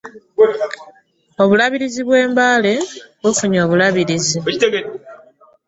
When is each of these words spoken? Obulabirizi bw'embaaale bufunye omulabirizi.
Obulabirizi 1.43 2.01
bw'embaaale 2.07 2.73
bufunye 3.21 3.59
omulabirizi. 3.65 4.37